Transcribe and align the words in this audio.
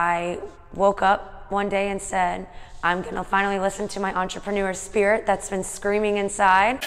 I 0.00 0.38
woke 0.72 1.02
up 1.02 1.52
one 1.52 1.68
day 1.68 1.90
and 1.90 2.00
said, 2.00 2.46
I'm 2.82 3.02
to 3.16 3.22
finally 3.22 3.58
listen 3.58 3.86
to 3.88 4.00
my 4.00 4.14
entrepreneur 4.14 4.72
spirit 4.72 5.26
that's 5.26 5.50
been 5.50 5.62
screaming 5.62 6.16
inside. 6.16 6.82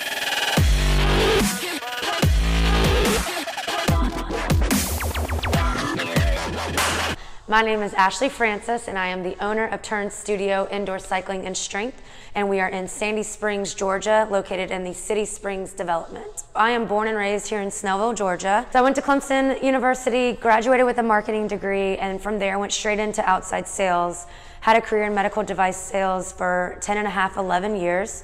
My 7.53 7.61
name 7.61 7.83
is 7.83 7.93
Ashley 7.93 8.29
Francis, 8.29 8.87
and 8.87 8.97
I 8.97 9.09
am 9.09 9.21
the 9.21 9.37
owner 9.39 9.67
of 9.67 9.83
Turn 9.83 10.09
Studio 10.09 10.67
Indoor 10.71 10.97
Cycling 10.97 11.45
and 11.45 11.55
Strength, 11.55 12.01
and 12.33 12.49
we 12.49 12.59
are 12.59 12.67
in 12.67 12.87
Sandy 12.87 13.21
Springs, 13.21 13.75
Georgia, 13.75 14.27
located 14.31 14.71
in 14.71 14.83
the 14.83 14.95
City 14.95 15.23
Springs 15.23 15.71
development. 15.71 16.45
I 16.55 16.71
am 16.71 16.87
born 16.87 17.07
and 17.07 17.15
raised 17.15 17.49
here 17.49 17.61
in 17.61 17.67
Snellville, 17.67 18.15
Georgia. 18.15 18.65
So 18.73 18.79
I 18.79 18.81
went 18.81 18.95
to 18.95 19.03
Clemson 19.03 19.61
University, 19.61 20.33
graduated 20.33 20.87
with 20.87 20.97
a 20.97 21.03
marketing 21.03 21.47
degree, 21.47 21.95
and 21.97 22.19
from 22.19 22.39
there 22.39 22.57
went 22.57 22.71
straight 22.71 22.97
into 22.97 23.23
outside 23.29 23.67
sales. 23.67 24.25
Had 24.61 24.75
a 24.75 24.81
career 24.81 25.03
in 25.03 25.13
medical 25.13 25.43
device 25.43 25.77
sales 25.77 26.31
for 26.31 26.79
10 26.81 26.97
and 26.97 27.05
a 27.05 27.11
half, 27.11 27.37
11 27.37 27.75
years. 27.75 28.23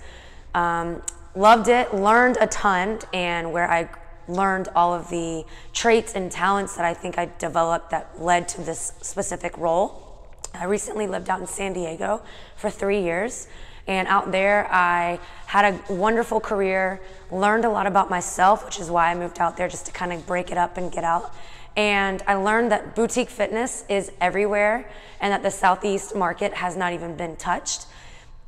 Um, 0.55 1.03
loved 1.35 1.67
it, 1.67 1.93
learned 1.93 2.39
a 2.41 2.47
ton, 2.47 2.97
and 3.13 3.53
where 3.53 3.69
I 3.69 3.89
learned 4.29 4.69
all 4.75 4.93
of 4.93 5.09
the 5.09 5.43
traits 5.73 6.13
and 6.13 6.31
talents 6.31 6.75
that 6.75 6.85
I 6.85 6.93
think 6.93 7.17
I 7.17 7.29
developed 7.39 7.89
that 7.89 8.21
led 8.21 8.47
to 8.49 8.61
this 8.61 8.93
specific 9.01 9.57
role. 9.57 10.05
I 10.53 10.65
recently 10.65 11.07
lived 11.07 11.29
out 11.29 11.39
in 11.39 11.47
San 11.47 11.73
Diego 11.73 12.21
for 12.55 12.69
three 12.69 13.01
years. 13.01 13.47
And 13.87 14.07
out 14.07 14.31
there, 14.31 14.71
I 14.71 15.19
had 15.47 15.73
a 15.73 15.93
wonderful 15.93 16.39
career, 16.39 17.01
learned 17.31 17.65
a 17.65 17.69
lot 17.69 17.87
about 17.87 18.09
myself, 18.09 18.63
which 18.63 18.79
is 18.79 18.91
why 18.91 19.09
I 19.09 19.15
moved 19.15 19.39
out 19.39 19.57
there 19.57 19.67
just 19.67 19.87
to 19.87 19.91
kind 19.91 20.13
of 20.13 20.27
break 20.27 20.51
it 20.51 20.57
up 20.57 20.77
and 20.77 20.91
get 20.91 21.03
out. 21.03 21.33
And 21.75 22.21
I 22.27 22.35
learned 22.35 22.71
that 22.71 22.95
boutique 22.95 23.29
fitness 23.29 23.85
is 23.89 24.11
everywhere 24.21 24.89
and 25.19 25.31
that 25.31 25.41
the 25.41 25.49
Southeast 25.49 26.15
market 26.15 26.53
has 26.53 26.75
not 26.75 26.93
even 26.93 27.15
been 27.15 27.35
touched. 27.35 27.87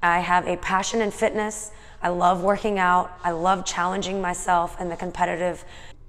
I 0.04 0.20
have 0.20 0.48
a 0.48 0.58
passion 0.58 1.02
in 1.02 1.12
fitness. 1.12 1.72
I 2.02 2.10
love 2.10 2.44
working 2.44 2.80
out. 2.80 3.18
I 3.24 3.32
love 3.32 3.66
challenging 3.66 4.22
myself 4.22 4.76
and 4.80 4.92
the 4.92 4.96
competitive 4.96 5.64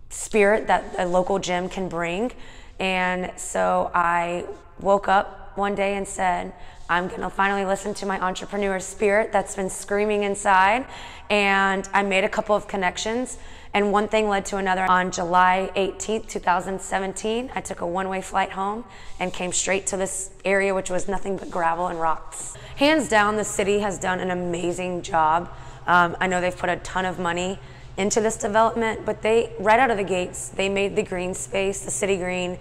spirit 0.08 0.66
that 0.66 0.84
a 0.98 1.06
local 1.06 1.38
gym 1.38 1.68
can 1.68 1.88
bring. 1.88 2.32
And 2.78 3.32
so 3.38 3.90
I 3.94 4.44
woke 4.80 5.08
up 5.08 5.56
one 5.56 5.74
day 5.74 5.96
and 5.96 6.06
said, 6.06 6.52
I'm 6.88 7.08
to 7.10 7.30
finally 7.30 7.64
listen 7.64 7.94
to 7.94 8.06
my 8.06 8.20
entrepreneur 8.20 8.78
spirit 8.80 9.32
that's 9.32 9.56
been 9.56 9.70
screaming 9.70 10.24
inside. 10.24 10.86
And 11.30 11.88
I 11.92 12.02
made 12.02 12.24
a 12.24 12.28
couple 12.28 12.54
of 12.54 12.68
connections, 12.68 13.38
and 13.72 13.90
one 13.92 14.08
thing 14.08 14.28
led 14.28 14.44
to 14.46 14.58
another. 14.58 14.84
On 14.90 15.10
July 15.10 15.70
18th, 15.76 16.28
2017, 16.28 17.50
I 17.54 17.60
took 17.62 17.80
a 17.80 17.86
one 17.86 18.10
way 18.10 18.20
flight 18.20 18.50
home 18.50 18.84
and 19.18 19.32
came 19.32 19.52
straight 19.52 19.86
to 19.86 19.96
this 19.96 20.30
area, 20.44 20.74
which 20.74 20.90
was 20.90 21.08
nothing 21.08 21.38
but 21.38 21.50
gravel 21.50 21.86
and 21.86 21.98
rocks. 21.98 22.54
Hands 22.76 23.08
down, 23.08 23.36
the 23.36 23.44
city 23.44 23.78
has 23.78 23.98
done 23.98 24.20
an 24.20 24.30
amazing 24.30 25.00
job 25.00 25.48
um, 25.86 26.16
I 26.20 26.26
know 26.26 26.40
they've 26.40 26.56
put 26.56 26.70
a 26.70 26.76
ton 26.76 27.04
of 27.04 27.18
money 27.18 27.58
into 27.96 28.20
this 28.20 28.36
development, 28.36 29.04
but 29.04 29.22
they, 29.22 29.52
right 29.58 29.78
out 29.78 29.90
of 29.90 29.96
the 29.96 30.04
gates, 30.04 30.48
they 30.48 30.68
made 30.68 30.96
the 30.96 31.02
green 31.02 31.34
space, 31.34 31.84
the 31.84 31.90
city 31.90 32.16
green, 32.16 32.58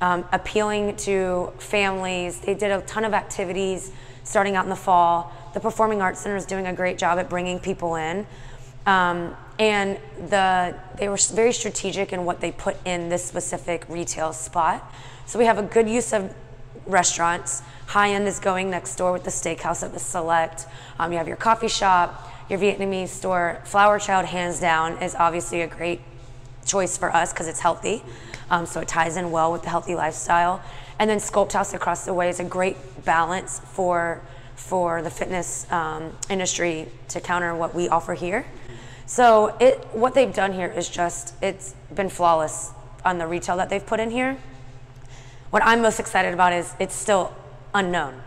um, 0.00 0.24
appealing 0.32 0.96
to 0.96 1.52
families. 1.58 2.40
They 2.40 2.54
did 2.54 2.70
a 2.70 2.80
ton 2.82 3.04
of 3.04 3.12
activities 3.12 3.92
starting 4.24 4.56
out 4.56 4.64
in 4.64 4.70
the 4.70 4.76
fall. 4.76 5.32
The 5.52 5.60
Performing 5.60 6.00
Arts 6.00 6.20
Center 6.20 6.36
is 6.36 6.46
doing 6.46 6.66
a 6.66 6.72
great 6.72 6.96
job 6.96 7.18
at 7.18 7.28
bringing 7.28 7.58
people 7.58 7.96
in. 7.96 8.26
Um, 8.86 9.36
and 9.58 9.98
the, 10.28 10.74
they 10.96 11.08
were 11.08 11.18
very 11.32 11.52
strategic 11.52 12.12
in 12.12 12.24
what 12.24 12.40
they 12.40 12.50
put 12.50 12.76
in 12.86 13.10
this 13.10 13.24
specific 13.24 13.84
retail 13.88 14.32
spot. 14.32 14.90
So 15.26 15.38
we 15.38 15.44
have 15.44 15.58
a 15.58 15.62
good 15.62 15.88
use 15.88 16.14
of 16.14 16.34
restaurants. 16.86 17.62
High 17.86 18.12
end 18.12 18.26
is 18.26 18.40
going 18.40 18.70
next 18.70 18.96
door 18.96 19.12
with 19.12 19.24
the 19.24 19.30
steakhouse 19.30 19.82
at 19.82 19.92
the 19.92 19.98
Select. 19.98 20.66
Um, 20.98 21.12
you 21.12 21.18
have 21.18 21.28
your 21.28 21.36
coffee 21.36 21.68
shop 21.68 22.29
your 22.50 22.58
Vietnamese 22.58 23.08
store, 23.08 23.62
Flower 23.64 24.00
Child, 24.00 24.26
hands 24.26 24.58
down, 24.58 25.00
is 25.00 25.14
obviously 25.14 25.60
a 25.62 25.68
great 25.68 26.00
choice 26.66 26.98
for 26.98 27.14
us 27.14 27.32
because 27.32 27.46
it's 27.46 27.60
healthy. 27.60 28.02
Um, 28.50 28.66
so 28.66 28.80
it 28.80 28.88
ties 28.88 29.16
in 29.16 29.30
well 29.30 29.52
with 29.52 29.62
the 29.62 29.68
healthy 29.68 29.94
lifestyle. 29.94 30.60
And 30.98 31.08
then 31.08 31.18
Sculpt 31.18 31.52
House 31.52 31.72
across 31.72 32.04
the 32.04 32.12
way 32.12 32.28
is 32.28 32.40
a 32.40 32.44
great 32.44 33.04
balance 33.04 33.60
for 33.60 34.20
for 34.56 35.00
the 35.00 35.08
fitness 35.08 35.70
um, 35.72 36.12
industry 36.28 36.86
to 37.08 37.18
counter 37.18 37.54
what 37.54 37.74
we 37.74 37.88
offer 37.88 38.12
here. 38.12 38.44
So 39.06 39.56
it 39.58 39.78
what 39.92 40.14
they've 40.14 40.34
done 40.34 40.52
here 40.52 40.66
is 40.66 40.88
just 40.88 41.34
it's 41.40 41.74
been 41.94 42.10
flawless 42.10 42.72
on 43.04 43.18
the 43.18 43.26
retail 43.26 43.56
that 43.58 43.70
they've 43.70 43.86
put 43.86 44.00
in 44.00 44.10
here. 44.10 44.36
What 45.50 45.62
I'm 45.64 45.80
most 45.80 46.00
excited 46.00 46.34
about 46.34 46.52
is 46.52 46.74
it's 46.80 46.94
still 46.94 47.32
unknown 47.72 48.20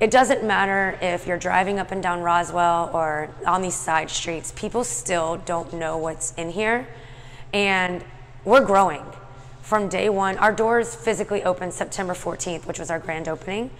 it 0.00 0.12
doesn't 0.12 0.44
matter 0.44 0.96
if 1.02 1.26
you're 1.26 1.38
driving 1.38 1.80
up 1.80 1.90
and 1.90 2.00
down 2.00 2.20
Roswell 2.20 2.90
or 2.94 3.30
on 3.44 3.62
these 3.62 3.74
side 3.74 4.10
streets, 4.10 4.52
people 4.54 4.84
still 4.84 5.38
don't 5.38 5.72
know 5.72 5.98
what's 5.98 6.32
in 6.34 6.50
here. 6.50 6.86
And 7.52 8.04
we're 8.44 8.64
growing. 8.64 9.02
From 9.62 9.88
day 9.88 10.08
one, 10.08 10.38
our 10.38 10.52
doors 10.52 10.94
physically 10.94 11.42
opened 11.42 11.74
September 11.74 12.14
14th, 12.14 12.64
which 12.66 12.78
was 12.78 12.90
our 12.90 13.00
grand 13.00 13.28
opening. 13.28 13.70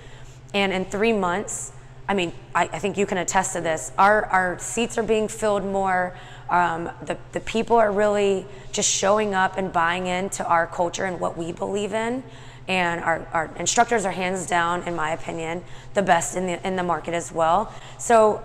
And 0.53 0.73
in 0.73 0.85
three 0.87 1.13
months, 1.13 1.73
I 2.09 2.15
mean, 2.15 2.33
I, 2.55 2.65
I 2.65 2.79
think 2.79 2.99
you 2.99 3.07
can 3.07 3.19
attest 3.19 3.53
to 3.53 3.61
this, 3.61 3.93
our, 3.97 4.25
our 4.27 4.59
seats 4.59 4.99
are 4.99 5.03
being 5.03 5.29
filled 5.29 5.65
more. 5.65 6.17
Um, 6.51 6.91
the, 7.05 7.17
the 7.33 7.41
people 7.41 7.77
are 7.77 7.93
really 7.93 8.47
just 8.73 8.91
showing 8.91 9.35
up 9.35 9.57
and 9.57 9.73
buying 9.73 10.07
into 10.07 10.45
our 10.47 10.67
culture 10.67 11.05
and 11.05 11.21
what 11.21 11.37
we 11.37 11.53
believe 11.53 11.93
in 11.93 12.25
and 12.69 13.03
our, 13.03 13.27
our 13.33 13.51
instructors 13.57 14.05
are 14.05 14.13
hands 14.13 14.47
down, 14.47 14.83
in 14.83 14.95
my 14.95 15.11
opinion, 15.11 15.65
the 15.95 16.03
best 16.03 16.37
in 16.37 16.47
the 16.47 16.67
in 16.67 16.77
the 16.77 16.83
market 16.83 17.15
as 17.15 17.33
well. 17.33 17.73
So, 17.99 18.43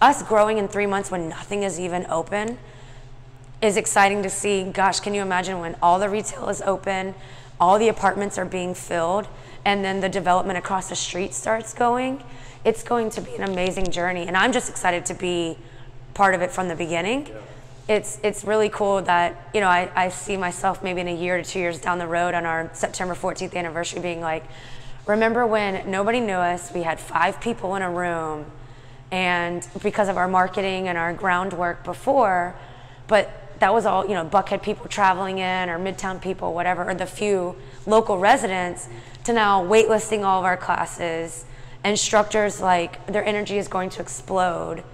us 0.00 0.22
growing 0.22 0.56
in 0.56 0.66
three 0.66 0.86
months 0.86 1.10
when 1.10 1.28
nothing 1.28 1.62
is 1.62 1.78
even 1.78 2.06
open 2.06 2.58
is 3.60 3.76
exciting 3.76 4.22
to 4.22 4.30
see. 4.30 4.64
Gosh, 4.64 5.00
can 5.00 5.12
you 5.12 5.20
imagine 5.20 5.60
when 5.60 5.76
all 5.82 5.98
the 5.98 6.08
retail 6.08 6.48
is 6.48 6.62
open, 6.62 7.14
all 7.60 7.78
the 7.78 7.88
apartments 7.88 8.38
are 8.38 8.46
being 8.46 8.74
filled, 8.74 9.28
and 9.64 9.84
then 9.84 10.00
the 10.00 10.08
development 10.08 10.58
across 10.58 10.88
the 10.88 10.96
street 10.96 11.34
starts 11.34 11.74
going? 11.74 12.24
It's 12.64 12.82
going 12.82 13.10
to 13.10 13.20
be 13.20 13.34
an 13.36 13.42
amazing 13.42 13.90
journey, 13.90 14.26
and 14.26 14.36
I'm 14.36 14.52
just 14.52 14.70
excited 14.70 15.04
to 15.06 15.14
be 15.14 15.58
part 16.14 16.34
of 16.34 16.40
it 16.40 16.50
from 16.50 16.68
the 16.68 16.74
beginning. 16.74 17.26
Yeah 17.26 17.34
it's 17.88 18.18
it's 18.22 18.44
really 18.44 18.68
cool 18.68 19.02
that 19.02 19.50
you 19.52 19.60
know 19.60 19.68
I, 19.68 19.90
I 19.94 20.08
see 20.10 20.36
myself 20.36 20.82
maybe 20.82 21.00
in 21.00 21.08
a 21.08 21.14
year 21.14 21.36
to 21.36 21.42
two 21.42 21.58
years 21.58 21.80
down 21.80 21.98
the 21.98 22.06
road 22.06 22.34
on 22.34 22.46
our 22.46 22.70
September 22.72 23.14
14th 23.14 23.54
anniversary 23.54 24.00
being 24.00 24.20
like, 24.20 24.44
remember 25.06 25.46
when 25.46 25.90
nobody 25.90 26.20
knew 26.20 26.34
us? 26.34 26.72
We 26.72 26.82
had 26.82 27.00
five 27.00 27.40
people 27.40 27.74
in 27.76 27.82
a 27.82 27.90
room, 27.90 28.46
and 29.10 29.66
because 29.82 30.08
of 30.08 30.16
our 30.16 30.28
marketing 30.28 30.88
and 30.88 30.96
our 30.96 31.12
groundwork 31.12 31.84
before, 31.84 32.54
but 33.08 33.58
that 33.58 33.74
was 33.74 33.86
all 33.86 34.06
you 34.06 34.14
know 34.14 34.24
Buckhead 34.24 34.62
people 34.62 34.86
traveling 34.88 35.38
in 35.38 35.68
or 35.68 35.78
Midtown 35.78 36.20
people, 36.20 36.54
whatever, 36.54 36.88
or 36.88 36.94
the 36.94 37.06
few 37.06 37.56
local 37.86 38.18
residents 38.18 38.88
to 39.24 39.32
now 39.32 39.64
waitlisting 39.64 40.24
all 40.24 40.38
of 40.38 40.44
our 40.44 40.56
classes. 40.56 41.44
Instructors 41.84 42.60
like 42.60 43.04
their 43.06 43.24
energy 43.24 43.56
is 43.56 43.66
going 43.66 43.90
to 43.90 44.02
explode 44.02 44.84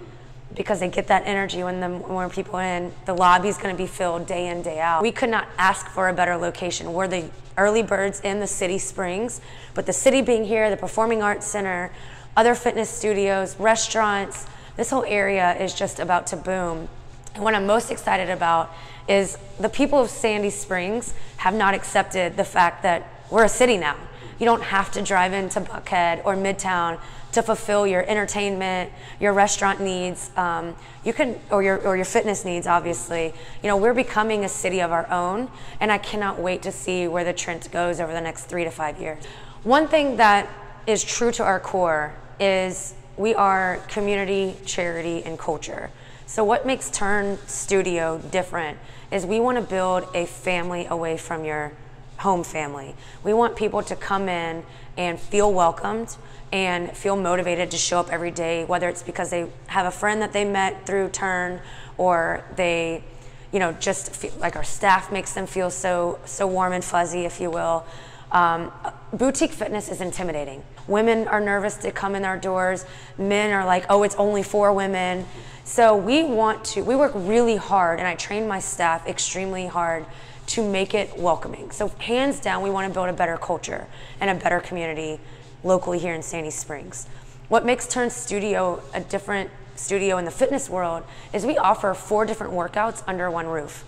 because 0.55 0.79
they 0.79 0.89
get 0.89 1.07
that 1.07 1.23
energy 1.25 1.63
when 1.63 1.79
the 1.79 1.89
more 1.89 2.29
people 2.29 2.59
in. 2.59 2.91
The 3.05 3.13
lobby 3.13 3.47
is 3.47 3.57
going 3.57 3.75
to 3.75 3.77
be 3.77 3.87
filled 3.87 4.25
day 4.27 4.47
in, 4.47 4.61
day 4.61 4.79
out. 4.79 5.01
We 5.01 5.11
could 5.11 5.29
not 5.29 5.47
ask 5.57 5.87
for 5.87 6.09
a 6.09 6.13
better 6.13 6.37
location. 6.37 6.93
We're 6.93 7.07
the 7.07 7.29
early 7.57 7.83
birds 7.83 8.21
in 8.21 8.39
the 8.39 8.47
city 8.47 8.77
springs, 8.77 9.41
but 9.73 9.85
the 9.85 9.93
city 9.93 10.21
being 10.21 10.45
here, 10.45 10.69
the 10.69 10.77
Performing 10.77 11.21
Arts 11.21 11.45
Center, 11.45 11.91
other 12.35 12.55
fitness 12.55 12.89
studios, 12.89 13.59
restaurants, 13.59 14.45
this 14.75 14.91
whole 14.91 15.05
area 15.05 15.57
is 15.57 15.73
just 15.73 15.99
about 15.99 16.27
to 16.27 16.37
boom. 16.37 16.87
And 17.33 17.43
what 17.43 17.55
I'm 17.55 17.65
most 17.65 17.91
excited 17.91 18.29
about 18.29 18.71
is 19.07 19.37
the 19.59 19.69
people 19.69 19.99
of 19.99 20.09
Sandy 20.09 20.51
Springs 20.51 21.13
have 21.37 21.53
not 21.53 21.73
accepted 21.73 22.37
the 22.37 22.43
fact 22.43 22.83
that 22.83 23.11
we're 23.29 23.43
a 23.43 23.49
city 23.49 23.77
now. 23.77 23.97
You 24.39 24.45
don't 24.45 24.63
have 24.63 24.91
to 24.91 25.01
drive 25.01 25.33
into 25.33 25.61
Buckhead 25.61 26.21
or 26.25 26.35
Midtown 26.35 26.99
to 27.31 27.41
fulfill 27.43 27.85
your 27.85 28.03
entertainment, 28.07 28.91
your 29.19 29.33
restaurant 29.33 29.81
needs. 29.81 30.31
Um, 30.37 30.75
you 31.03 31.13
can, 31.13 31.39
or 31.51 31.61
your 31.61 31.77
or 31.79 31.95
your 31.95 32.05
fitness 32.05 32.45
needs, 32.45 32.67
obviously. 32.67 33.33
You 33.61 33.67
know, 33.67 33.77
we're 33.77 33.93
becoming 33.93 34.45
a 34.45 34.49
city 34.49 34.81
of 34.81 34.91
our 34.91 35.09
own, 35.11 35.49
and 35.79 35.91
I 35.91 35.97
cannot 35.97 36.39
wait 36.39 36.61
to 36.63 36.71
see 36.71 37.07
where 37.07 37.23
the 37.23 37.33
trend 37.33 37.67
goes 37.71 37.99
over 37.99 38.13
the 38.13 38.21
next 38.21 38.45
three 38.45 38.63
to 38.63 38.71
five 38.71 38.99
years. 38.99 39.23
One 39.63 39.87
thing 39.87 40.17
that 40.17 40.49
is 40.85 41.03
true 41.03 41.31
to 41.33 41.43
our 41.43 41.59
core 41.59 42.13
is 42.39 42.93
we 43.17 43.33
are 43.35 43.77
community, 43.87 44.55
charity, 44.65 45.23
and 45.23 45.37
culture. 45.37 45.89
So 46.25 46.43
what 46.43 46.65
makes 46.65 46.89
Turn 46.89 47.37
Studio 47.47 48.19
different 48.31 48.77
is 49.11 49.25
we 49.25 49.39
want 49.39 49.57
to 49.57 49.63
build 49.63 50.07
a 50.13 50.25
family 50.25 50.85
away 50.85 51.17
from 51.17 51.45
your 51.45 51.71
home 52.17 52.43
family. 52.43 52.95
We 53.23 53.33
want 53.33 53.55
people 53.55 53.81
to 53.83 53.95
come 53.95 54.29
in 54.29 54.63
and 54.97 55.19
feel 55.19 55.53
welcomed 55.53 56.17
and 56.51 56.91
feel 56.95 57.15
motivated 57.15 57.71
to 57.71 57.77
show 57.77 57.99
up 57.99 58.11
every 58.11 58.31
day, 58.31 58.65
whether 58.65 58.87
it's 58.89 59.03
because 59.03 59.29
they 59.29 59.47
have 59.67 59.85
a 59.85 59.91
friend 59.91 60.21
that 60.21 60.33
they 60.33 60.45
met 60.45 60.85
through 60.85 61.09
Turn 61.09 61.59
or 61.97 62.43
they, 62.55 63.03
you 63.51 63.59
know, 63.59 63.73
just 63.73 64.15
feel 64.15 64.31
like 64.39 64.55
our 64.55 64.63
staff 64.63 65.11
makes 65.11 65.33
them 65.33 65.45
feel 65.45 65.69
so 65.69 66.19
so 66.25 66.47
warm 66.47 66.73
and 66.73 66.83
fuzzy, 66.83 67.25
if 67.25 67.39
you 67.39 67.51
will. 67.51 67.85
Um, 68.31 68.71
boutique 69.13 69.51
fitness 69.51 69.89
is 69.89 70.01
intimidating. 70.01 70.63
Women 70.87 71.27
are 71.27 71.39
nervous 71.39 71.77
to 71.77 71.91
come 71.91 72.15
in 72.15 72.25
our 72.25 72.37
doors. 72.37 72.85
Men 73.17 73.51
are 73.51 73.65
like, 73.65 73.85
oh, 73.89 74.03
it's 74.03 74.15
only 74.15 74.43
for 74.43 74.73
women. 74.73 75.25
So 75.63 75.97
we 75.97 76.23
want 76.23 76.63
to, 76.65 76.81
we 76.81 76.95
work 76.95 77.11
really 77.13 77.57
hard, 77.57 77.99
and 77.99 78.07
I 78.07 78.15
train 78.15 78.47
my 78.47 78.59
staff 78.59 79.05
extremely 79.05 79.67
hard 79.67 80.05
to 80.47 80.67
make 80.67 80.93
it 80.93 81.17
welcoming. 81.17 81.71
So, 81.71 81.89
hands 81.89 82.39
down, 82.39 82.63
we 82.63 82.69
want 82.69 82.87
to 82.87 82.93
build 82.93 83.09
a 83.09 83.13
better 83.13 83.37
culture 83.37 83.87
and 84.19 84.29
a 84.29 84.35
better 84.41 84.59
community 84.59 85.19
locally 85.63 85.99
here 85.99 86.13
in 86.13 86.23
Sandy 86.23 86.49
Springs. 86.49 87.07
What 87.49 87.65
makes 87.65 87.87
Turn 87.87 88.09
Studio 88.09 88.81
a 88.93 89.01
different 89.01 89.49
studio 89.75 90.17
in 90.17 90.25
the 90.25 90.31
fitness 90.31 90.69
world 90.69 91.03
is 91.33 91.45
we 91.45 91.57
offer 91.57 91.93
four 91.93 92.25
different 92.25 92.53
workouts 92.53 93.03
under 93.07 93.29
one 93.29 93.47
roof. 93.47 93.83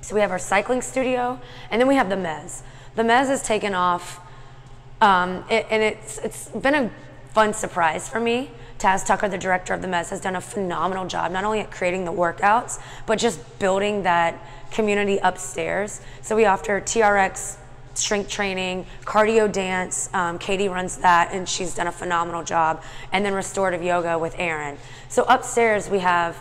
So, 0.00 0.14
we 0.14 0.20
have 0.20 0.30
our 0.30 0.38
cycling 0.38 0.82
studio, 0.82 1.40
and 1.70 1.80
then 1.80 1.88
we 1.88 1.94
have 1.94 2.08
the 2.08 2.16
Mez. 2.16 2.62
The 2.96 3.02
Mez 3.02 3.28
has 3.28 3.42
taken 3.42 3.74
off, 3.74 4.20
um, 5.00 5.44
it, 5.48 5.66
and 5.70 5.82
it's, 5.82 6.18
it's 6.18 6.48
been 6.48 6.74
a 6.74 6.90
fun 7.32 7.54
surprise 7.54 8.08
for 8.08 8.18
me. 8.20 8.50
Taz 8.80 9.04
Tucker, 9.04 9.28
the 9.28 9.38
director 9.38 9.74
of 9.74 9.82
the 9.82 9.88
Mez, 9.88 10.08
has 10.08 10.20
done 10.20 10.36
a 10.36 10.40
phenomenal 10.40 11.06
job, 11.06 11.30
not 11.30 11.44
only 11.44 11.60
at 11.60 11.70
creating 11.70 12.06
the 12.06 12.12
workouts, 12.12 12.80
but 13.06 13.18
just 13.18 13.58
building 13.58 14.02
that 14.04 14.42
community 14.70 15.18
upstairs. 15.22 16.00
So 16.22 16.34
we 16.34 16.46
offer 16.46 16.80
TRX 16.80 17.58
strength 17.94 18.30
training, 18.30 18.86
cardio 19.04 19.52
dance. 19.52 20.08
Um, 20.14 20.38
Katie 20.38 20.68
runs 20.68 20.96
that, 20.98 21.30
and 21.32 21.46
she's 21.46 21.74
done 21.74 21.88
a 21.88 21.92
phenomenal 21.92 22.42
job. 22.42 22.82
And 23.12 23.24
then 23.24 23.34
restorative 23.34 23.82
yoga 23.82 24.18
with 24.18 24.34
Aaron. 24.38 24.78
So 25.08 25.24
upstairs 25.24 25.90
we 25.90 25.98
have 25.98 26.36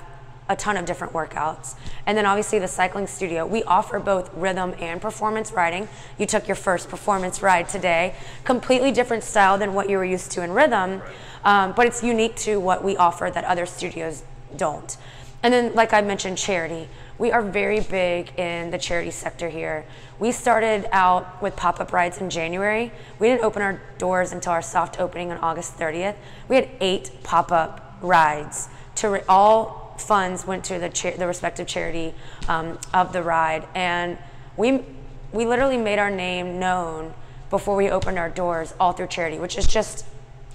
a 0.50 0.56
ton 0.56 0.76
of 0.76 0.86
different 0.86 1.14
workouts. 1.14 1.76
And 2.06 2.18
then 2.18 2.26
obviously 2.26 2.58
the 2.60 2.68
cycling 2.68 3.08
studio, 3.08 3.46
we 3.46 3.64
offer 3.64 4.00
both 4.00 4.34
rhythm 4.34 4.74
and 4.80 5.00
performance 5.00 5.52
riding. 5.52 5.88
You 6.18 6.26
took 6.26 6.48
your 6.48 6.56
first 6.56 6.90
performance 6.90 7.42
ride 7.42 7.70
today, 7.70 8.16
completely 8.44 8.92
different 8.92 9.24
style 9.24 9.58
than 9.58 9.74
what 9.74 9.90
you 9.90 9.98
were 9.98 10.06
used 10.06 10.32
to 10.32 10.44
in 10.44 10.52
rhythm, 10.52 11.02
um, 11.46 11.74
but 11.74 11.86
it's 11.86 12.04
unique 12.04 12.36
to 12.38 12.60
what 12.60 12.84
we 12.84 12.98
offer 12.98 13.30
that 13.32 13.46
other 13.46 13.68
studios 13.68 14.24
don't. 14.58 14.98
And 15.42 15.54
then, 15.54 15.74
like 15.74 15.94
I 15.94 16.02
mentioned, 16.02 16.38
charity. 16.38 16.90
We 17.18 17.32
are 17.32 17.42
very 17.42 17.80
big 17.80 18.38
in 18.38 18.72
the 18.72 18.78
charity 18.78 19.12
sector 19.12 19.50
here. 19.50 19.86
We 20.20 20.32
started 20.32 20.88
out 20.92 21.42
with 21.42 21.56
pop 21.56 21.80
up 21.80 21.94
rides 21.94 22.18
in 22.18 22.30
January. 22.30 22.92
We 23.20 23.28
didn't 23.28 23.44
open 23.44 23.62
our 23.62 23.82
doors 23.98 24.32
until 24.32 24.52
our 24.52 24.62
soft 24.62 25.00
opening 25.00 25.32
on 25.32 25.38
August 25.38 25.78
30th. 25.78 26.16
We 26.48 26.56
had 26.58 26.70
eight 26.82 27.12
pop 27.24 27.52
up 27.52 27.98
rides 28.02 28.68
to 28.96 29.24
all 29.30 29.79
funds 30.00 30.46
went 30.46 30.66
to 30.66 30.80
the, 30.80 30.90
cha- 30.90 31.16
the 31.18 31.28
respective 31.28 31.68
charity 31.68 32.14
um, 32.48 32.78
of 32.94 33.14
the 33.14 33.22
ride. 33.22 33.68
And 33.76 34.18
we, 34.58 34.84
we 35.32 35.46
literally 35.46 35.78
made 35.78 36.00
our 36.00 36.10
name 36.10 36.60
known 36.60 37.14
before 37.50 37.76
we 37.76 37.90
opened 37.90 38.20
our 38.20 38.30
doors 38.30 38.74
all 38.80 38.94
through 38.94 39.08
charity, 39.08 39.40
which 39.40 39.58
is 39.58 39.68
just 39.68 40.06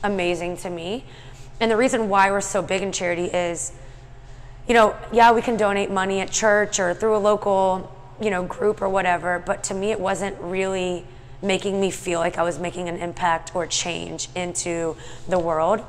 amazing 0.02 0.56
to 0.58 0.70
me. 0.70 1.05
And 1.61 1.70
the 1.70 1.76
reason 1.76 2.08
why 2.08 2.31
we're 2.31 2.41
so 2.41 2.62
big 2.62 2.82
in 2.82 2.93
charity 2.93 3.25
is, 3.25 3.73
you 4.69 4.75
know, 4.75 4.96
yeah, 5.12 5.32
we 5.32 5.43
can 5.43 5.56
donate 5.56 5.90
money 5.90 6.20
at 6.20 6.31
church 6.31 6.79
or 6.79 6.94
through 6.94 7.17
a 7.17 7.19
local, 7.19 7.94
you 8.20 8.31
know, 8.31 8.44
group 8.44 8.82
or 8.82 8.88
whatever, 8.88 9.43
but 9.44 9.64
to 9.64 9.75
me, 9.75 9.90
it 9.90 10.00
wasn't 10.00 10.37
really 10.40 11.05
making 11.43 11.81
me 11.81 11.90
feel 11.90 12.20
like 12.20 12.38
I 12.38 12.43
was 12.43 12.58
making 12.58 12.88
an 12.88 12.97
impact 12.97 13.55
or 13.55 13.67
change 13.67 14.29
into 14.35 14.97
the 15.29 15.38
world 15.38 15.85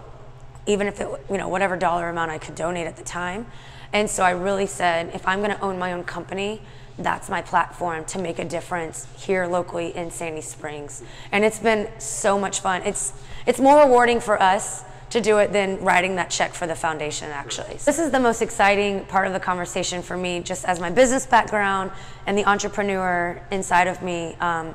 even 0.65 0.87
if 0.87 0.99
it, 1.01 1.07
you 1.29 1.37
know, 1.37 1.47
whatever 1.47 1.75
dollar 1.75 2.09
amount 2.09 2.31
I 2.31 2.37
could 2.37 2.55
donate 2.55 2.87
at 2.87 2.97
the 2.97 3.03
time. 3.03 3.45
And 3.93 4.09
so 4.09 4.23
I 4.23 4.31
really 4.31 4.67
said, 4.67 5.11
if 5.13 5.27
I'm 5.27 5.39
going 5.39 5.51
to 5.51 5.61
own 5.61 5.79
my 5.79 5.93
own 5.93 6.03
company, 6.03 6.61
that's 6.97 7.29
my 7.29 7.41
platform 7.41 8.05
to 8.05 8.19
make 8.19 8.39
a 8.39 8.45
difference 8.45 9.07
here 9.17 9.47
locally 9.47 9.95
in 9.95 10.11
Sandy 10.11 10.41
Springs. 10.41 11.03
And 11.31 11.43
it's 11.43 11.59
been 11.59 11.89
so 11.99 12.39
much 12.39 12.61
fun. 12.61 12.81
It's 12.83 13.13
it's 13.45 13.59
more 13.59 13.83
rewarding 13.83 14.19
for 14.19 14.41
us 14.41 14.83
to 15.11 15.21
do 15.21 15.37
it 15.37 15.53
than 15.53 15.79
writing 15.81 16.15
that 16.15 16.29
check 16.29 16.53
for 16.53 16.67
the 16.67 16.75
foundation 16.75 17.29
actually. 17.29 17.75
This 17.75 17.99
is 17.99 18.11
the 18.11 18.19
most 18.19 18.41
exciting 18.41 19.05
part 19.05 19.27
of 19.27 19.33
the 19.33 19.39
conversation 19.39 20.01
for 20.01 20.17
me 20.17 20.39
just 20.39 20.65
as 20.65 20.79
my 20.79 20.89
business 20.89 21.25
background 21.25 21.91
and 22.25 22.37
the 22.37 22.45
entrepreneur 22.45 23.41
inside 23.51 23.87
of 23.87 24.01
me. 24.01 24.35
Um, 24.39 24.73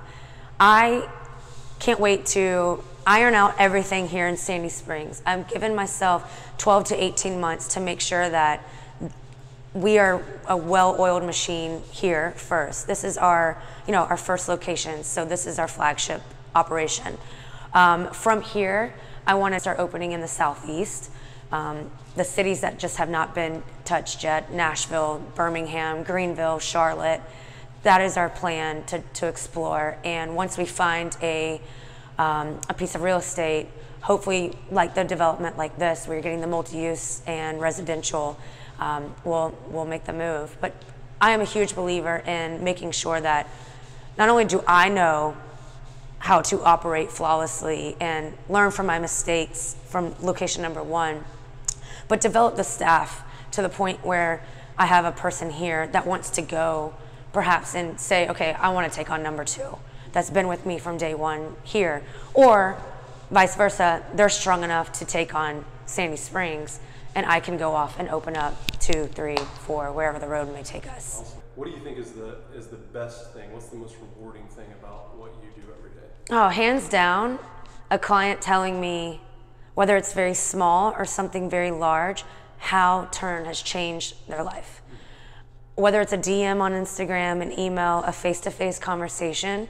I 0.59 1.09
can't 1.79 1.99
wait 1.99 2.27
to 2.27 2.85
iron 3.07 3.35
out 3.35 3.55
everything 3.59 4.09
here 4.09 4.27
in 4.27 4.37
Sandy 4.37 4.69
Springs. 4.69 5.23
I've 5.27 5.49
given 5.49 5.75
myself 5.75 6.55
12 6.59 6.85
to 6.85 7.05
18 7.05 7.41
months 7.41 7.75
to 7.75 7.81
make 7.81 8.01
sure 8.01 8.29
that 8.29 8.65
we 9.73 9.99
are 9.99 10.23
a 10.49 10.57
well-oiled 10.57 11.23
machine 11.23 11.83
here 11.93 12.33
first. 12.33 12.87
This 12.87 13.05
is 13.05 13.17
our, 13.17 13.61
you 13.87 13.93
know, 13.93 14.03
our 14.05 14.17
first 14.17 14.49
location, 14.49 15.05
so 15.05 15.25
this 15.25 15.47
is 15.47 15.59
our 15.59 15.69
flagship 15.69 16.23
operation. 16.55 17.17
Um, 17.73 18.11
from 18.11 18.43
here, 18.43 18.95
I 19.27 19.35
want 19.35 19.55
to 19.55 19.61
start 19.61 19.79
opening 19.79 20.13
in 20.13 20.21
the 20.21 20.29
southeast. 20.29 21.11
Um, 21.53 21.91
the 22.17 22.25
cities 22.25 22.61
that 22.63 22.79
just 22.79 22.97
have 22.97 23.09
not 23.09 23.35
been 23.35 23.63
touched 23.85 24.25
yet 24.25 24.53
Nashville, 24.53 25.23
Birmingham, 25.35 26.03
Greenville, 26.03 26.59
Charlotte. 26.59 27.21
That 27.83 28.01
is 28.01 28.17
our 28.17 28.29
plan 28.29 28.85
to, 28.85 29.01
to 29.15 29.29
explore. 29.29 29.99
And 30.05 30.35
once 30.35 30.59
we 30.59 30.65
find 30.65 31.17
a 31.23 31.61
um, 32.21 32.61
a 32.69 32.75
piece 32.75 32.95
of 32.95 33.01
real 33.01 33.17
estate, 33.17 33.67
hopefully 34.03 34.53
like 34.71 34.95
the 34.95 35.05
development 35.05 35.57
like 35.57 35.79
this, 35.79 36.07
where 36.07 36.17
you're 36.17 36.23
getting 36.23 36.43
the 36.43 36.47
multi-use 36.47 37.23
and 37.27 37.59
residential, 37.59 38.39
um, 38.79 39.15
will 39.25 39.57
will 39.71 39.87
make 39.87 40.05
the 40.05 40.13
move. 40.13 40.55
But 40.61 40.75
I 41.19 41.31
am 41.31 41.41
a 41.41 41.45
huge 41.45 41.75
believer 41.75 42.19
in 42.27 42.63
making 42.63 42.91
sure 42.93 43.21
that 43.23 43.49
not 44.19 44.29
only 44.29 44.45
do 44.45 44.63
I 44.67 44.91
know 44.91 45.35
how 46.19 46.43
to 46.43 46.63
operate 46.63 47.11
flawlessly 47.11 47.97
and 48.01 48.35
learn 48.51 48.71
from 48.71 48.85
my 48.85 48.99
mistakes 48.99 49.75
from 49.87 50.15
location 50.21 50.61
number 50.61 50.83
one, 50.83 51.25
but 52.07 52.21
develop 52.21 52.57
the 52.57 52.65
staff 52.65 53.25
to 53.53 53.63
the 53.63 53.71
point 53.71 54.05
where 54.05 54.43
I 54.77 54.85
have 54.85 55.07
a 55.07 55.13
person 55.13 55.51
here 55.51 55.87
that 55.89 56.07
wants 56.07 56.29
to 56.31 56.43
go 56.43 56.93
perhaps 57.33 57.75
and 57.75 57.99
say, 57.99 58.29
okay, 58.29 58.53
I 58.53 58.69
want 58.71 58.93
to 58.93 58.95
take 58.95 59.11
on 59.11 59.23
number 59.23 59.45
two 59.45 59.79
that's 60.13 60.31
been 60.31 60.49
with 60.49 60.67
me 60.67 60.79
from 60.79 60.97
day 60.97 61.15
one 61.15 61.57
here. 61.63 62.03
Or 62.35 62.77
vice 63.31 63.57
versa, 63.57 64.05
they're 64.15 64.29
strong 64.29 64.65
enough 64.65 64.93
to 64.95 65.05
take 65.05 65.35
on 65.35 65.65
Sandy 65.87 66.17
Springs 66.17 66.81
and 67.15 67.27
I 67.27 67.41
can 67.41 67.57
go 67.57 67.75
off 67.75 67.99
and 67.99 68.09
open 68.09 68.37
up 68.37 68.79
two, 68.79 69.07
three, 69.07 69.37
four, 69.37 69.93
wherever 69.93 70.19
the 70.19 70.29
road 70.29 70.53
may 70.53 70.63
take 70.63 70.87
us. 70.91 71.35
What 71.57 71.67
do 71.67 71.73
you 71.73 71.81
think 71.81 71.99
is 71.99 72.13
the 72.13 72.39
is 72.55 72.69
the 72.69 72.77
best 72.77 73.33
thing? 73.33 73.53
What's 73.53 73.67
the 73.67 73.77
most 73.77 73.97
rewarding 74.01 74.47
thing 74.49 74.67
about 74.81 75.17
what 75.17 75.33
you 75.43 75.63
do 75.63 75.69
every 75.77 75.91
day? 75.91 76.07
Oh, 76.31 76.49
hands 76.49 76.89
down, 76.89 77.39
a 77.91 77.99
client 77.99 78.41
telling 78.41 78.81
me 78.81 79.21
whether 79.75 79.97
it's 79.97 80.13
very 80.13 80.35
small 80.35 80.95
or 80.97 81.05
something 81.05 81.51
very 81.51 81.71
large, 81.71 82.25
how 82.59 83.09
Turn 83.11 83.45
has 83.45 83.61
changed 83.61 84.15
their 84.29 84.43
life. 84.43 84.83
Whether 85.75 86.01
it's 86.01 86.13
a 86.13 86.19
DM 86.19 86.61
on 86.61 86.73
Instagram, 86.73 87.41
an 87.41 87.59
email, 87.59 88.03
a 88.07 88.13
face-to-face 88.13 88.79
conversation, 88.79 89.69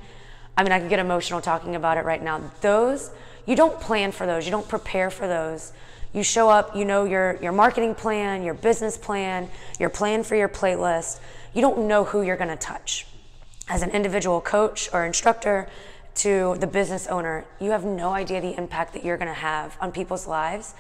I 0.57 0.63
mean, 0.63 0.73
I 0.73 0.81
could 0.81 0.91
get 0.91 0.99
emotional 0.99 1.41
talking 1.41 1.77
about 1.77 1.97
it 1.97 2.05
right 2.05 2.23
now. 2.23 2.41
Those, 2.61 3.11
you 3.47 3.57
don't 3.57 3.81
plan 3.81 4.13
for 4.13 4.27
those, 4.27 4.45
you 4.45 4.51
don't 4.51 4.69
prepare 4.69 5.11
for 5.11 5.27
those. 5.27 5.73
You 6.13 6.23
show 6.25 6.49
up, 6.49 6.75
you 6.75 6.85
know 6.85 7.05
your, 7.05 7.39
your 7.41 7.53
marketing 7.53 7.95
plan, 7.95 8.43
your 8.43 8.55
business 8.55 8.99
plan, 8.99 9.49
your 9.79 9.91
plan 9.91 10.25
for 10.25 10.35
your 10.35 10.49
playlist. 10.49 11.21
You 11.55 11.63
don't 11.63 11.87
know 11.87 12.05
who 12.05 12.23
you're 12.23 12.37
gonna 12.37 12.57
touch. 12.57 13.07
As 13.69 13.83
an 13.83 13.91
individual 13.91 14.41
coach 14.41 14.91
or 14.93 15.05
instructor 15.05 15.69
to 16.17 16.57
the 16.59 16.67
business 16.67 17.07
owner, 17.07 17.45
you 17.61 17.71
have 17.71 17.85
no 17.85 18.11
idea 18.11 18.41
the 18.41 18.57
impact 18.59 18.93
that 18.95 19.05
you're 19.05 19.17
gonna 19.17 19.33
have 19.33 19.77
on 19.81 19.93
people's 19.93 20.27
lives. 20.27 20.75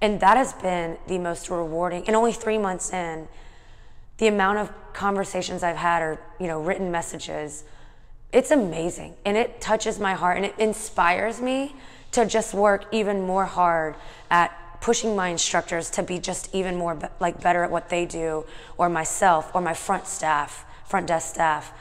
And 0.00 0.20
that 0.20 0.36
has 0.36 0.52
been 0.52 0.96
the 1.08 1.18
most 1.18 1.50
rewarding. 1.50 2.04
And 2.06 2.14
only 2.14 2.32
three 2.32 2.58
months 2.58 2.92
in, 2.92 3.26
the 4.18 4.28
amount 4.28 4.58
of 4.58 4.72
conversations 4.92 5.62
I've 5.62 5.76
had 5.76 6.02
or, 6.02 6.20
you 6.38 6.46
know, 6.46 6.60
written 6.60 6.90
messages 6.90 7.64
it's 8.32 8.50
amazing 8.50 9.14
and 9.24 9.36
it 9.36 9.60
touches 9.60 9.98
my 9.98 10.14
heart 10.14 10.36
and 10.36 10.46
it 10.46 10.54
inspires 10.58 11.40
me 11.40 11.74
to 12.12 12.26
just 12.26 12.54
work 12.54 12.84
even 12.92 13.26
more 13.26 13.46
hard 13.46 13.94
at 14.30 14.80
pushing 14.80 15.16
my 15.16 15.28
instructors 15.28 15.90
to 15.90 16.02
be 16.02 16.18
just 16.18 16.54
even 16.54 16.76
more 16.76 16.94
be- 16.94 17.06
like 17.20 17.40
better 17.40 17.64
at 17.64 17.70
what 17.70 17.88
they 17.88 18.04
do 18.06 18.44
or 18.76 18.88
myself 18.88 19.50
or 19.54 19.60
my 19.60 19.74
front 19.74 20.06
staff 20.06 20.64
front 20.86 21.06
desk 21.06 21.34
staff. 21.34 21.72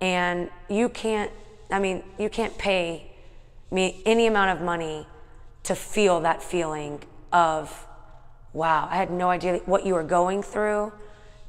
And 0.00 0.50
you 0.68 0.88
can't 0.88 1.30
i 1.70 1.78
mean 1.78 2.02
you 2.18 2.28
can't 2.30 2.56
pay 2.58 3.10
me 3.70 4.02
any 4.06 4.26
amount 4.26 4.58
of 4.58 4.64
money 4.64 5.06
to 5.62 5.74
feel 5.74 6.20
that 6.20 6.42
feeling 6.42 7.00
of 7.32 7.86
wow 8.52 8.88
i 8.90 8.96
had 8.96 9.10
no 9.10 9.28
idea 9.28 9.58
what 9.66 9.84
you 9.84 9.94
were 9.94 10.02
going 10.02 10.42
through 10.42 10.92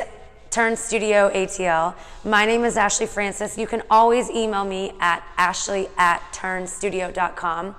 Turn 0.52 0.78
Studio 0.78 1.32
ATL. 1.32 1.96
My 2.24 2.46
name 2.46 2.64
is 2.64 2.78
Ashley 2.78 3.08
Francis. 3.08 3.58
You 3.58 3.66
can 3.66 3.82
always 3.90 4.30
email 4.30 4.64
me 4.64 4.94
at 5.00 5.24
ashley 5.38 5.88
at 5.98 6.22
turnstudio.com. 6.34 7.76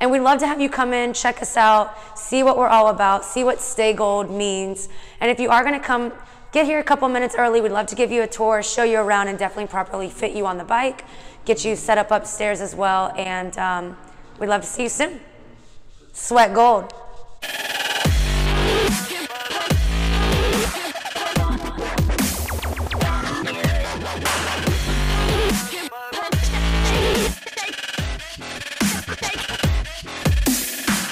And 0.00 0.10
we'd 0.10 0.20
love 0.20 0.38
to 0.40 0.46
have 0.46 0.60
you 0.60 0.68
come 0.68 0.92
in, 0.92 1.14
check 1.14 1.40
us 1.40 1.56
out, 1.56 1.96
see 2.18 2.42
what 2.42 2.58
we're 2.58 2.68
all 2.68 2.88
about, 2.88 3.24
see 3.24 3.42
what 3.42 3.60
Stay 3.60 3.92
Gold 3.92 4.30
means. 4.30 4.88
And 5.20 5.30
if 5.30 5.40
you 5.40 5.48
are 5.48 5.62
going 5.64 5.78
to 5.78 5.84
come, 5.84 6.12
get 6.52 6.66
here 6.66 6.78
a 6.78 6.84
couple 6.84 7.08
minutes 7.08 7.34
early. 7.38 7.60
We'd 7.60 7.72
love 7.72 7.86
to 7.86 7.94
give 7.94 8.12
you 8.12 8.22
a 8.22 8.26
tour, 8.26 8.62
show 8.62 8.84
you 8.84 8.98
around, 8.98 9.28
and 9.28 9.38
definitely 9.38 9.68
properly 9.68 10.10
fit 10.10 10.32
you 10.32 10.46
on 10.46 10.58
the 10.58 10.64
bike, 10.64 11.04
get 11.44 11.64
you 11.64 11.76
set 11.76 11.96
up 11.96 12.10
upstairs 12.10 12.60
as 12.60 12.74
well. 12.74 13.12
And 13.16 13.56
um, 13.58 13.96
we'd 14.38 14.48
love 14.48 14.62
to 14.62 14.66
see 14.66 14.84
you 14.84 14.88
soon. 14.90 15.20
Sweat 16.12 16.52
gold. 16.54 16.92